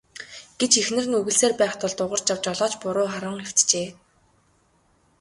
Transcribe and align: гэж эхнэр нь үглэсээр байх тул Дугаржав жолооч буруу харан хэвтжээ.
гэж 0.59 0.71
эхнэр 0.81 1.05
нь 1.09 1.17
үглэсээр 1.19 1.53
байх 1.59 1.73
тул 1.79 1.93
Дугаржав 1.97 2.37
жолооч 2.45 2.73
буруу 2.81 3.07
харан 3.13 3.39
хэвтжээ. 3.47 3.87